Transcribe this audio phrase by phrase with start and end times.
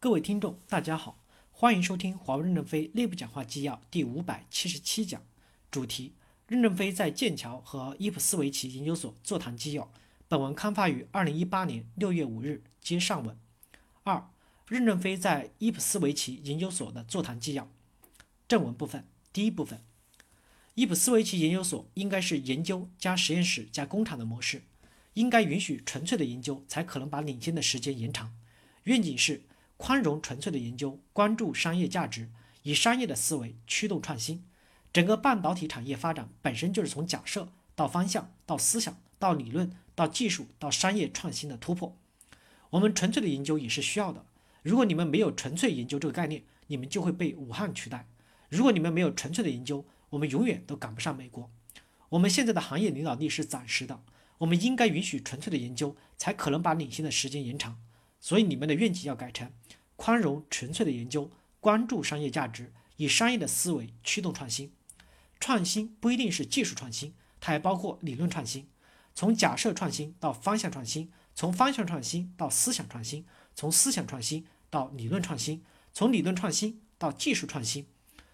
[0.00, 5.20] 各位听众，大家好，欢迎收听华为任正非内部讲话纪要第五百七十七讲，
[5.72, 6.14] 主题：
[6.46, 9.90] 任正非在剑桥和伊普斯维奇研究所座谈纪要。
[10.28, 13.36] 本文刊发于二零一八年六月五日，接上文。
[14.04, 14.30] 二、
[14.68, 17.68] 任正非在伊普斯维奇研究所的座谈纪要。
[18.46, 19.82] 正文部分，第一部分，
[20.76, 24.62] 伊普斯维奇研究所应该是研究加实验室加工厂的模式，
[25.14, 28.32] 应该允许纯粹的研究，才可能把领先的时间延长。
[28.84, 29.42] 愿景是。
[29.78, 32.28] 宽容纯粹的研究，关注商业价值，
[32.64, 34.44] 以商业的思维驱动创新。
[34.92, 41.96] 整个半导体产业发展本身就是从假设到方向，到思想，到理论，到技术，到商业创新的突破。
[42.70, 44.26] 我们纯粹的研究也是需要的。
[44.62, 48.06] 如果你们没有纯粹研究这个概念，你们就会被武汉取代。
[48.48, 51.50] 如果你们没有纯粹的研究，我们永远都赶不上美国。
[52.08, 54.02] 我们现在的行业领导力是暂时的，
[54.38, 57.78] 我们应该允许纯粹的研究，才可能把领先的时间延长。
[58.20, 59.52] 所以你们的愿景要改成
[59.98, 64.72] 宽容纯粹的研究，关注商业价值，以商业的思维驱动创新。
[65.40, 68.68] 创新不一定是技术创新，它还包括理论创新。
[69.12, 77.88] 从假设创新到方向创新，从方向创新到思想创新，从思想创新到理论创新，从理论创新到技术创新，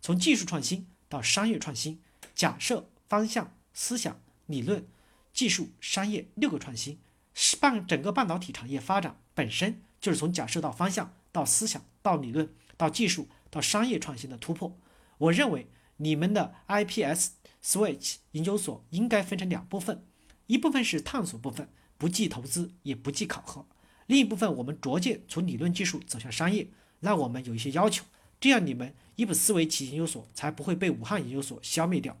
[0.00, 2.00] 从技术创新到商业创新。
[2.36, 4.86] 假设、方向、思想、理论、
[5.32, 7.00] 技术、商业六个创新，
[7.34, 9.16] 是半整个半导体产业发展。
[9.34, 14.76] 本身就是从假设到方向，到思想，到理论，到技术，到商业创新的突破。
[15.18, 20.04] 我认为你们的 IPS Switch 研究所应该分成两部分，
[20.48, 23.68] 一部分是探索部分，不计投资也不计考核；
[24.06, 28.04] 另一部分我们逐渐从理论技术走向商业，让我们有一些要求，
[28.40, 32.20] 这样你们伊普斯维奇研究所才不会被武汉研究所消灭掉。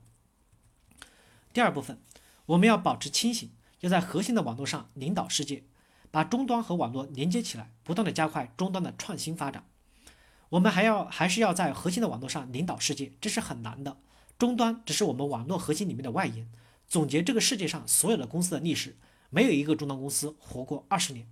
[1.52, 2.00] 第二部分，
[2.46, 5.64] 我们要保持清醒，要在核心的网络上领导世界。
[6.10, 9.66] 把终端和网络连接起来，不断的加快终端的创新发展。
[10.50, 13.98] 我们还要还是要在核心的网络上领导世界，这是很难的。
[14.38, 16.48] 终端只是我们网络核心里面的外延。
[16.86, 18.96] 总结这个世界上所有的公司的历史，
[19.28, 21.26] 没有一个终端公司活过二十年，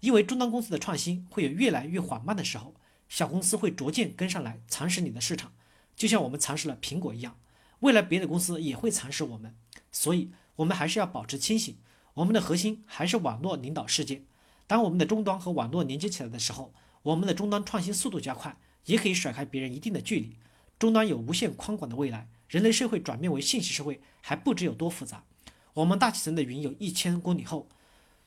[0.00, 2.74] 因为终端公司的创新会有越来越缓慢的时候，
[3.08, 5.52] 小公司会逐渐跟上来蚕食你的市场，
[5.96, 7.38] 就像我们蚕食了苹果一样。
[7.80, 9.56] 未来别的公司也会蚕食我们，
[9.90, 11.78] 所以我们还是要保持清醒。
[12.18, 14.22] 我们的核心还是网络领导世界。
[14.66, 20.36] 当我们的终端和网络连接起来的时候，我们的终端创新速度加快，也可以甩开别人一定的距离。
[20.80, 25.22] 终端有无限宽广的未来，人类社会转变为信息社会还不知有多复杂。
[25.74, 27.68] 我们大气层的云有一千公里厚，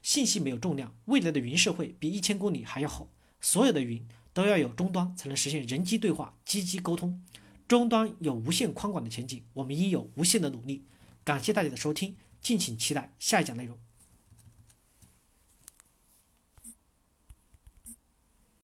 [0.01, 3.09] 信息没有重量，未来的云社会比一千公里还要厚。
[3.41, 7.21] 所有的云都要有终端才能实现人机对话、机机沟通。
[7.67, 10.85] 终端有无限宽广的前景，我们应有无限的努力。
[11.25, 12.15] 感谢大家的收听。
[12.41, 13.77] 敬请期待下一讲内容。